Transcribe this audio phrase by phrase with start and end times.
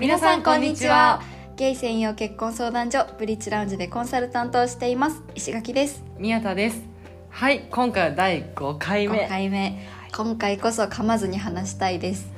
[0.00, 1.20] 皆さんこんにちは。
[1.56, 5.24] ゲイ専用結婚相談所ブリッジラウンジでコンサルタントをしています。
[5.34, 6.04] 石垣です。
[6.18, 6.84] 宮田です。
[7.30, 9.24] はい今回は第5回目。
[9.24, 9.88] 5回目。
[10.16, 12.30] 今回こそ噛まずに話したいです、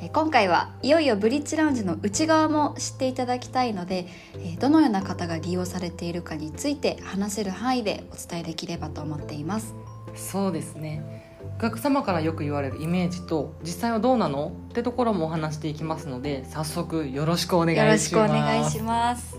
[0.00, 4.06] え今回はいよいよブリッジラウンジの内側も知っていただきたいので
[4.36, 9.74] えーどのような方が利用されているかについて話せる範囲でお伝えできればと思っています。
[10.14, 11.31] そうですね
[11.62, 14.52] お客様からよく言われるイメージと実際はどうなの？
[14.70, 18.14] ってところもお話していきますので早速よろしくお願いします。
[18.16, 19.36] よろしくお願いします。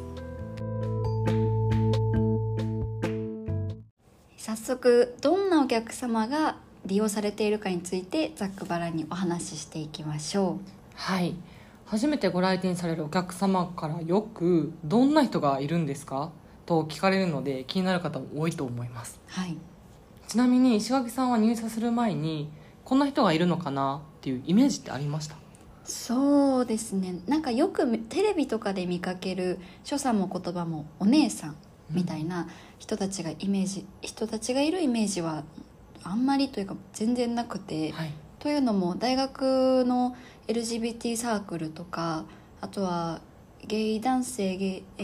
[4.38, 10.59] 早速どんなお客様が利用されているかについてざっくばらんにお話ししていきましょ
[10.95, 11.35] はい。
[11.85, 16.31] 初めてご来店されるお客様からよく「どんな人がいるんですか?」
[16.65, 19.20] と聞かれるので気になる方も多いと思います。
[19.27, 19.57] うはい
[20.33, 22.49] ちなみに石垣さんは入社する前に
[22.83, 25.35] こんな人がいるのかなっていうイメージってありました？
[25.84, 27.20] そうですね。
[27.27, 31.55] なんかよくテレビとかで見かける所作も言葉もお姉さん
[31.91, 32.48] みたいな
[32.79, 35.43] 人たちがイメージ人たちがいるイメージは
[36.01, 38.12] あんまりというか全然なくて、はい。
[38.40, 40.15] というのも大学の
[40.47, 42.25] LGBT サークルとか
[42.59, 43.21] あとは
[43.68, 45.03] ゲイ男性ゲイ、え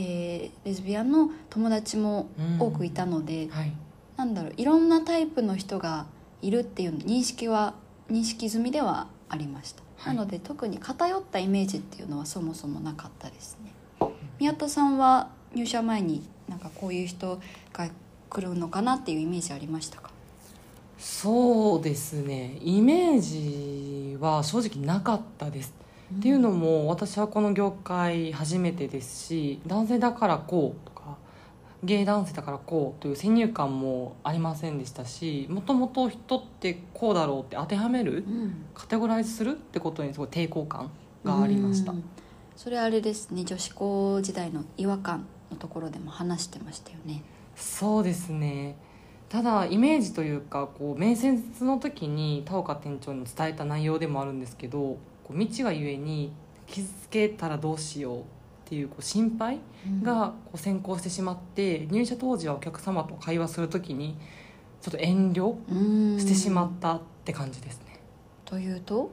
[0.63, 3.71] ーレズビアンの友達も多くいたので、はい
[4.19, 6.05] なんだろういろんなタイプの人が
[6.41, 7.75] いるっていう認識は
[8.11, 10.15] 認識済みではありました、はい。
[10.17, 13.71] なので特に偏ったイメージっていうのはそもそもなかったですね。
[14.37, 17.39] 宮田さんは入社前になんかこういう人
[17.71, 17.87] が
[18.29, 20.09] 来るのかなっていうイメージありましたか？
[20.97, 22.57] そうですね。
[22.61, 25.73] イメージは正直なかったです、
[26.13, 30.98] っていうのも私はこの業界初めてですし男性だからこうとか
[31.83, 38.65] ゲイ男性だからこうという先入観もありませんでしたしもともと人ってこうだろうって当てはめるうん。
[38.73, 40.91] カテゴライズするってことにすごい抵抗感
[41.23, 41.91] がありました。
[41.91, 42.03] うん。
[42.55, 47.23] それあれですね女子校時代の違和感のところでも話してましたよね。
[47.55, 48.75] そうですね。
[49.29, 54.97] ただイメージというかこう面接の時に田岡店長に伝えた内容でもあるんですけどこ
[55.29, 56.31] う未知がゆえに
[56.65, 58.23] 傷つけたらどうしよう
[58.69, 59.59] っていうこう心配
[60.03, 64.15] がこう先行してしまって入社当時はお客様と会話する時に
[64.79, 66.19] ちょっと遠慮うん。
[66.19, 67.99] してしまったって感じですね、
[68.45, 69.09] というと？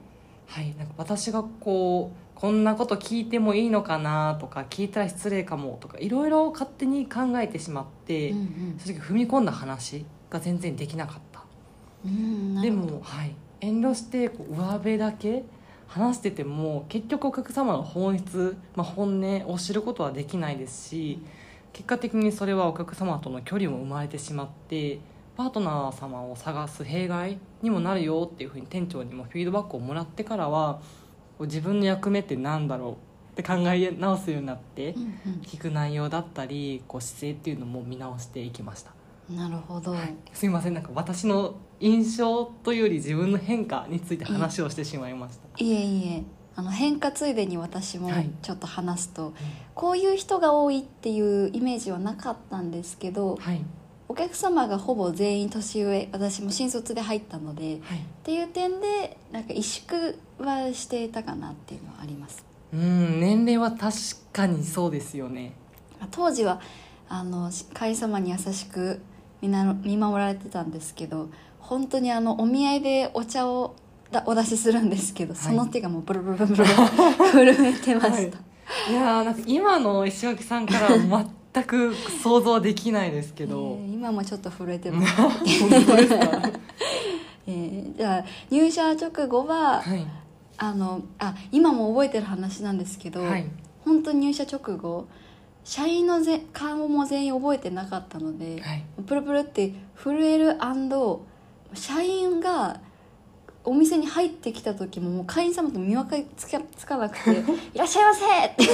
[0.47, 8.79] はいなんか私がこうこんなこと聞いてもいいのかなとか聞いたら失礼かもとかいろいろ勝手に考えてしまって、うんうん。
[8.79, 11.43] 正直踏み込んだ話が全然できなかった。
[12.05, 15.45] うんなでも、はい、遠慮してこう上辺だけ
[15.89, 21.21] 話してても結局お客様の本質、まあ、本音を知ることはできないですし
[21.73, 24.99] 結果的にそれはお客様との距離も生まれてしまって
[25.37, 30.81] パートナー様を探す弊害にもなるよっていうふうに店長にもフィードバックをもらってからは
[31.41, 32.97] 自分の役目って何だろ
[33.37, 38.91] うって考え直すようになってうん聞く内容だったりこう姿勢っていうのも見直していきました。
[38.91, 40.75] うんなるほど、はい、すいません。
[40.75, 46.23] なんか私の印象というより自分の変化について話をしてしまいました、いえいえ
[46.57, 48.31] あの変化ついでに私もはい。
[48.41, 49.35] ちょっと話すと、
[49.75, 53.61] こういう人が多いっていうイメージはなかったんですけどはい。
[54.09, 57.99] お客様がほぼ全員年上私も新卒で入ったのではい。
[57.99, 62.43] っていう点でなんか萎縮はしていたかなっていうのはあります。
[62.73, 63.97] うん年齢は確
[64.33, 65.53] かにそうですよね。
[66.01, 66.61] まあ当時は
[67.09, 69.03] あの会様に優しく
[69.43, 71.29] みんな見守られてたんですけど
[71.69, 73.75] 本当にあのお見合いでお茶を
[74.11, 75.43] だお出しするんですけど、はい。
[75.43, 78.27] その手がもうブルブルブルブル 震えてました、はい。
[78.91, 85.31] いやーなんか今の石垣さんからは全く想像できないですけえど、 ー今もちょっと震えてます、 本
[85.85, 86.51] 当ですか？
[87.49, 90.07] えーじゃあ入社直後は、はい。
[90.59, 93.47] あのあ今も覚えてる話なんですけど、はい。
[93.85, 95.07] 本当に入社直後
[95.65, 98.85] 社員のぜ顔も全員覚えてなかったので、はい。
[99.07, 100.65] プルプルって震える
[101.75, 102.81] 社員が
[103.65, 107.31] お店に入ってきた時ももう会員様と見分かりつかつかなくて
[107.75, 108.65] 「いらっしゃいませ!」って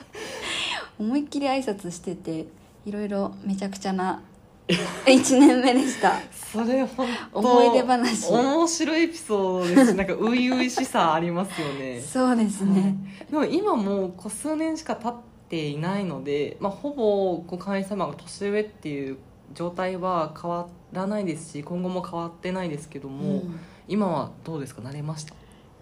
[1.00, 2.46] 思いっきり挨拶してて
[2.84, 4.22] いろいろめちゃくちゃな
[5.06, 6.20] 1年目でした。
[6.52, 8.30] それ本当思い出話。
[8.30, 12.00] 面白いエピソードですしなんか初々しさありますよね。
[12.00, 12.96] そうですね、
[13.30, 15.14] でも今もう数年しか経っ
[15.48, 19.18] ていないので、まあ、ほぼこう会員様が年上っていう
[19.54, 23.60] 状態は変わらないですし今後も変わってないですけども、うん。
[23.88, 24.82] 今はどうですか？
[24.82, 25.34] 慣れました？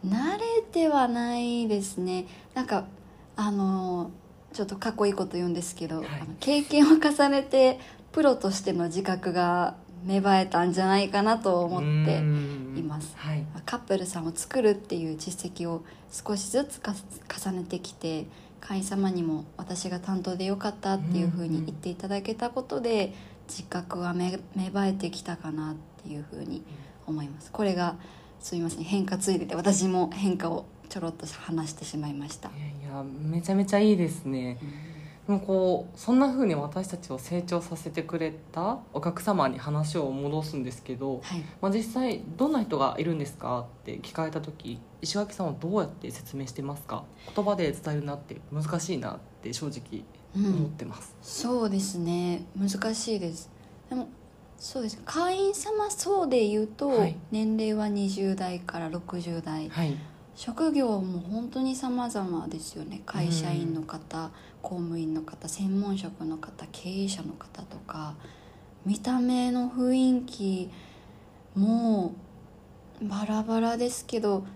[0.07, 2.27] 慣れてはないですね。
[2.55, 2.87] なんか
[3.37, 4.11] あの
[4.53, 6.07] ちょっとかっこいいこと言うんですけど、はい。
[6.07, 7.79] あの経験を重ねて
[8.13, 12.75] プロとしての自覚が芽生えたんじゃないかなと思ってうん。
[12.79, 13.13] います。
[13.17, 13.45] はい。
[13.67, 16.95] カップルさんを作るっていう実績を少しずつか
[17.29, 18.27] 重ねてきて
[18.61, 23.15] 会員様にも私が担当でよかったっていうふうに言っていただけたことで
[23.51, 26.63] 自覚は芽芽生えてきたかなっていうふうに
[27.07, 27.51] 思います。
[27.51, 27.97] これが
[28.39, 32.49] すみません変化ついでて私も変化をちょろっと話してしまいました。
[32.49, 34.55] いやいやめちゃめちゃいいですね。
[34.55, 34.90] で
[35.31, 41.41] もこうそんな風に私たちを成長させてくれたお客様に話を戻すんですけど、はい。
[41.61, 47.05] まあ、実際どんな人がいるんですかって聞かれた時石垣さんはどうやって説明してますか？
[47.35, 50.05] 言葉で伝えるなって難しいなって正直
[50.35, 52.45] 思ってます、そうですね。
[52.57, 53.51] 難しいです。
[53.89, 54.09] でも
[54.59, 57.17] そうです会員様層で言うと、はい。
[57.31, 59.69] 年齢は20代から60代。
[59.69, 59.97] はい
[60.41, 63.03] 職業も本当に様々ですよね。
[63.05, 64.31] 会社員の方、
[64.63, 68.15] 公務員の方専門職の方経営者の方とか
[68.87, 70.71] 見た目の雰囲気
[71.55, 72.15] も
[73.03, 74.47] バラバラですけど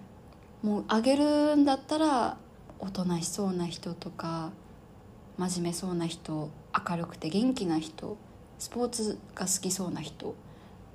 [0.62, 2.38] もうあげるんだったら
[2.78, 4.52] おとなしそうな人とか
[5.36, 6.48] 真面目そうな人
[6.88, 8.16] 明るくて元気な人
[8.58, 10.34] スポーツが好きそうな人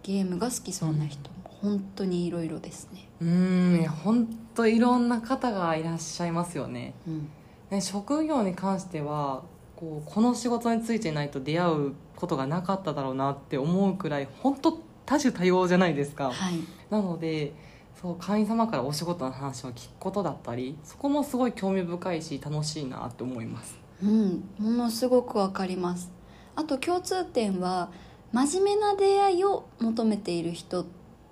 [0.02, 1.30] ゲームが好きそうな人、
[1.62, 3.10] 本当にいろいろですね。
[3.22, 6.94] うーん本当いろんな方がいらっしゃいますよね。
[7.08, 7.30] うん。
[7.70, 9.44] ね職業に関しては
[9.76, 14.72] こうこの仕事についていないと出会うことがなかっただろうなって思うくらい本当
[15.06, 16.32] 多種多様じゃないですか。
[16.32, 16.56] はい。
[16.90, 17.54] なので
[18.02, 23.78] そう会員様からお仕事の話を聞くことだったりそこもすごい興味深いし楽しいなって思います。
[24.02, 26.12] うん、ものすごくわかります。
[26.56, 27.90] あと共通点は
[28.32, 30.86] 真面目な出会いを求めている人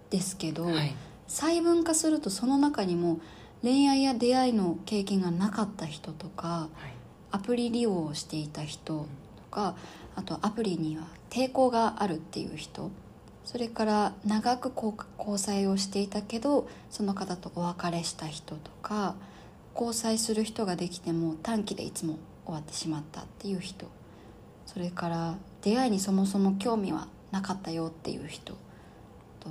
[0.10, 0.96] ですけど、はい。
[1.28, 3.20] 細分化するとその中にも
[3.62, 6.98] 恋愛や出会いの経験がなかった人とかはい。
[7.32, 9.06] アプリ利用をしていた人
[9.36, 9.76] とか
[10.16, 12.90] あとアプリには抵抗があるっていう人
[13.44, 19.16] それから長く交交際をしていたけどその方とお別れした人とか
[19.74, 23.88] 交際する人ができても短期でいつも終わってしまったっていう人
[24.66, 28.54] それから出会いにそもそも興味はなかったよっていう人
[29.40, 29.50] と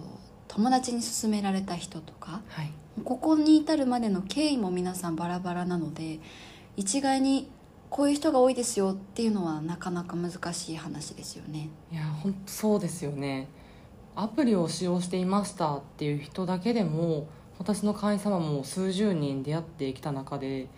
[0.57, 2.73] 友達に勧められた人とかはい。
[3.05, 6.19] ここに至るまでの経緯も皆さんバラバラなので
[6.79, 7.51] 一概に
[7.91, 11.69] こういう人が多いですよっていうのはなかなか難しい話ですよね。
[11.93, 13.49] いや本当そうですよね。
[14.15, 20.69] アプリを使用していましたっていう人だけでも私の会員様も数十人出会ってきた中で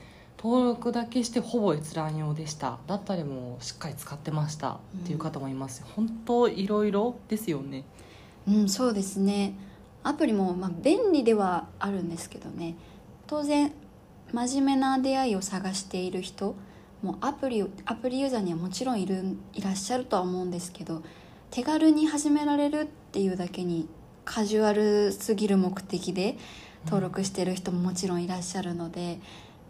[0.43, 2.81] 登録だけしてほぼ閲覧用でした。
[2.89, 7.85] だったりもしっかり使ってましたっていう方もいます、本当いろいろですよね。
[8.49, 9.68] うん、そうですね
[10.09, 12.77] アプリもまあ便利ではあるんですけどね。
[13.27, 13.73] 当然
[14.33, 16.55] 真面目な出会いを探している人
[17.03, 21.03] もうアプリアプリユーザーにはもちろんいるいらっしゃるとは思うんですけど
[21.51, 23.89] 手軽に始められるっていうだけに
[24.25, 26.37] カジュアルすぎる目的で
[26.85, 29.21] 登録してる人ももちろんいらっしゃるので、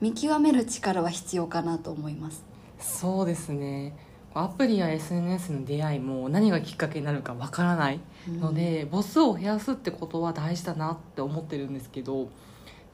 [0.00, 2.44] 見極める力は必要かなと思います。
[2.80, 3.96] そうですね。
[4.34, 8.00] アプリや SNS の出会いも何がきっかけになるかわからない。
[8.28, 12.28] ので、母数を増やすってことは大事だなって思ってるんですけど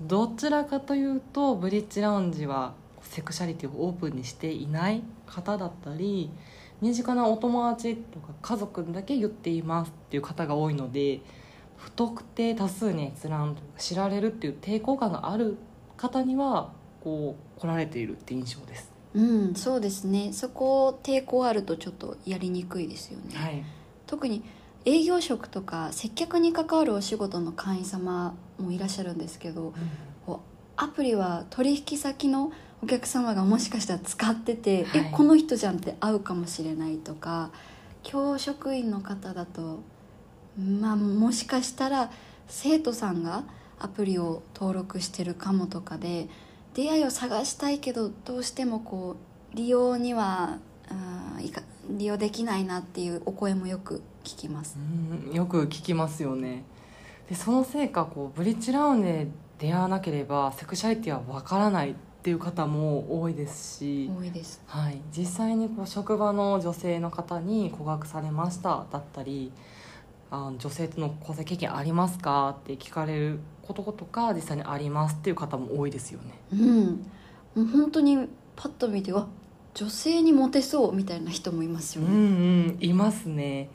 [0.01, 6.31] どちらかというとブリッジラウンジはセクシャリティをオープンにしていない方だったり
[6.81, 11.21] 身近なお友達とか家族にだけ言っていますっていう方が多いので
[11.77, 15.57] 不特定多数に閲覧知られるっていう抵抗感がある
[15.97, 16.73] 方には
[17.03, 18.93] こう来られているって印象です。
[19.15, 20.33] うん、そうですね。
[20.33, 23.65] そこ抵抗あるとちょっとやりにくいですよね、はい。
[24.07, 24.43] 特に
[24.85, 29.73] 営業職とか接客に関わるお仕事の会員様もいらっしゃるんですけど
[30.27, 35.01] こうアプリは取引先のお客様がもしかしたら使ってて、はい。
[35.07, 37.51] えこの人じゃんって合うかもしれないとか
[38.03, 39.81] 教職員の方だと
[40.59, 42.11] まあもしかしたら
[42.47, 43.45] 生徒さんが
[43.79, 46.29] アプリを登録してるかもとかで
[46.75, 49.17] 出会いを探したいけどどうしてもこ
[49.53, 54.77] う利用にはあーいか利用できないなっていうお声もよく聞きます。
[54.79, 56.65] うんよく聞きますよね
[57.29, 59.27] でそのせいかこうブリッジラウンジで
[59.59, 64.63] 出会わなければセクシャリティはわからないっていう方も多いですし、多いです。
[64.67, 69.53] はい、実際にこう職場の女性の方に告白されましただったり
[70.31, 76.85] あ女性との交際経験ありますかって聞かれることとか実際にありますっていう方も多いですよねうん、
[77.55, 79.27] もう本当にパッと見てわ
[79.75, 82.19] 女性にモテそうみたいな人もいますようんうね。
[82.73, 83.71] んいますね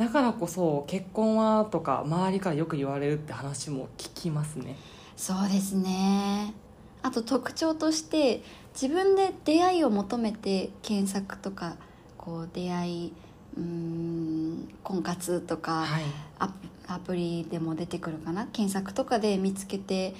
[0.00, 4.74] だからこそ結婚はとか周りからよく言われるって話も聞きますね。
[5.14, 6.54] そうですね。
[7.02, 8.42] あと特徴として
[8.72, 11.76] 自分で出会いを求めて検索とか
[12.16, 13.12] こう出会い
[13.58, 16.02] うーん婚活とか、はい。
[16.38, 16.54] アプ
[16.86, 18.46] アプリでも出てくるかな？
[18.46, 20.14] 検索とかで見つけて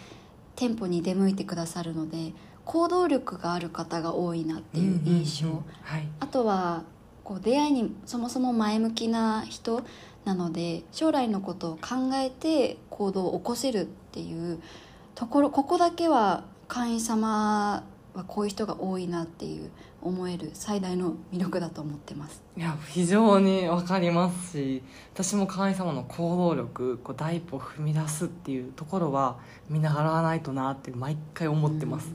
[0.57, 2.35] 店舗に出向いてくださるので
[2.67, 5.63] 行動力がある方が多いなっていう印象、
[6.21, 6.85] あとは
[7.31, 9.85] こう出会いにそもそも前向きな人
[10.25, 14.61] なので将来のことを考えて行動を起こせるっていう
[15.15, 17.85] ところここだけは会員様
[18.15, 19.71] はこういう人が多いなっていう
[20.03, 22.43] 思える最大の魅力だと思ってます。
[22.57, 24.83] いや非常にわかりますし
[25.15, 32.13] 私も会員様の行動力こう第一歩踏み出すっていうところは見習わないとなって毎回思ってます、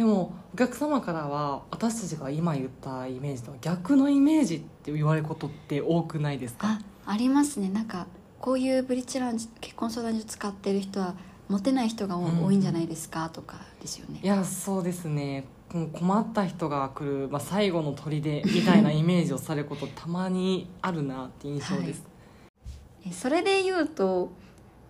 [0.00, 6.68] でもお客様からは私たちが今言ったイメージとは逆のイメージって言われることって多くないですか？
[6.68, 7.68] あありますね。
[7.68, 8.06] なんか
[8.40, 11.16] こういうブリッジラウンジ結婚相談所使ってる人は
[11.50, 12.44] モテない人が多,、うん。
[12.46, 14.20] 多いんじゃないですかとかですよね。
[14.22, 15.44] いやそうですね。
[15.68, 22.02] 困った人が来る、まあ、最後の砦みたいなイメージをされることたまにあるなって印象です、
[23.06, 24.32] えそれで言うと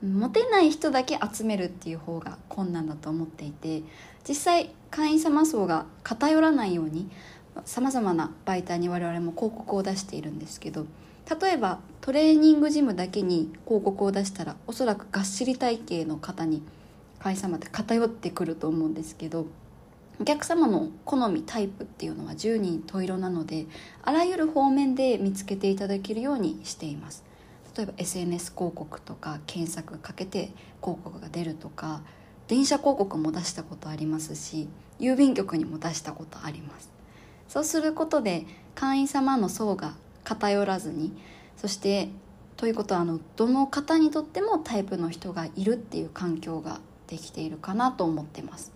[0.02, 3.82] モテない人だけ集めるっていう方が困難だと思っていて
[4.26, 7.10] 実際会員様層が偏らないように
[7.64, 10.86] さまざまな媒体に我々も広告を出しているんですけど
[11.40, 16.62] 例えばトレーニングジムだけに広告を出したらおそらくがっしり体型の方に
[17.18, 19.46] 会員様って偏ってくると思うんですけど
[20.18, 23.66] お客様の好みタイプっていうのは10人十色なので
[24.02, 27.29] あらゆる方面で見つけていただけるようにしています。
[27.76, 32.02] 例えば SNS 広告とか検索かけて広告が出るとか
[32.48, 36.90] 電車広告も出したことありますし郵便局にも出したことあります。
[37.48, 41.12] そうすることで会員様の層が偏らずに
[41.56, 42.08] そして
[42.56, 48.72] ということはあのどの方にとってもタイプの人がいるっていう環境ができているかなと思ってます。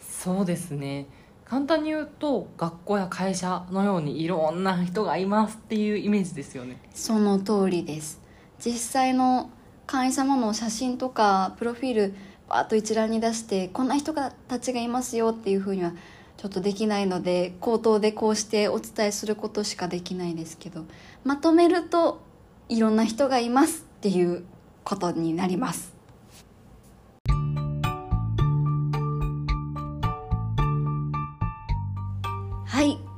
[0.00, 1.06] そうですね。
[1.44, 6.80] 簡単に言うと学校や会社のようにいろんな人がいますっていうイメージですよね。
[6.94, 8.20] その通りです
[8.64, 9.50] 実際の
[9.86, 12.14] 会員様の写真とかプロフィール
[12.48, 15.92] バーッと一覧に出してこんな人たちがいますよっていうふうには
[16.36, 20.84] ちょっとできないので口頭でこうしてお伝えすることしかできないですけど
[21.24, 22.20] まとめると
[22.68, 24.44] いろんな人がいますっていう
[24.84, 25.95] ことになります。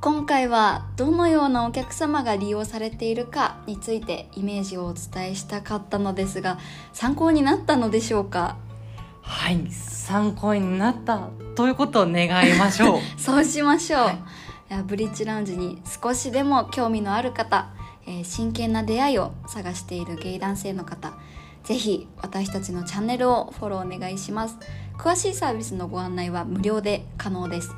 [0.01, 6.57] 今回はどのようなお客様が利用されているかについてイメージをお伝えしたかったのですが
[6.93, 8.57] 参考になったのでしょうか？
[9.21, 12.99] はい参考になったということを願いましょう。
[13.19, 14.83] そうしましょう、はい。
[14.85, 17.67] ブリッジラウンジに少しでも興味のある方、
[18.07, 21.13] えー真剣な出会いを探しているゲイ男性の方
[21.63, 24.57] ぜひ私たちのチャンネルをフォローお願いします。
[24.97, 27.71] 詳しいサービスのご案内は無料で可能です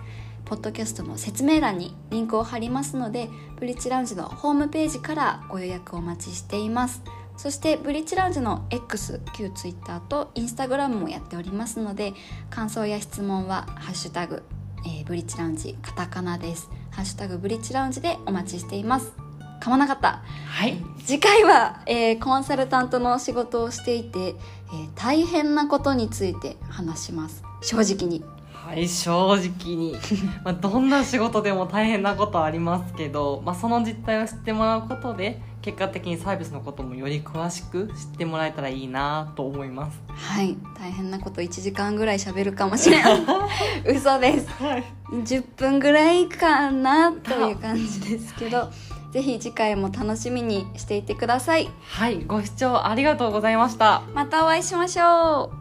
[0.51, 7.01] ポッドキャストの説明欄にリンクを貼りますのでブリッジラウンジのホームページからご予約をお待ちしています。
[7.38, 12.13] そしてブリッジラウンジの X 旧 Twitter と Instagram もやっておりますので
[12.50, 14.43] 感想や質問は「ハッシュタグ
[14.86, 16.70] えーブリッジラウンジカタカナです。
[16.89, 19.13] ハッシュタグブリッジラウンジでお待ちしています。
[19.62, 20.22] 噛まなかった。
[20.48, 20.75] はい。
[21.05, 27.41] 次回は、えーコンサルタントの仕事をしていて、えー大変なことについて話します。
[27.62, 28.25] 正直に
[28.72, 29.98] はい正直に、
[30.46, 40.00] まあ、どんな仕事でも大変なことはありますけど、まあ、その実態を知ってもらうことで結果的にサービスのこともより詳しく知ってもらえたらいいなと思います。
[40.16, 43.22] はい大変なこと1時間ぐらい喋るかもしれない
[43.94, 44.48] 嘘です。
[44.63, 44.84] はい。
[45.12, 48.70] 10分ぐらいかなという感じですけど、
[49.12, 51.70] ぜひ次回も楽しみにしていてください。
[51.82, 54.04] はいご視聴ありがとうございました。
[54.16, 55.61] またお会いしましょう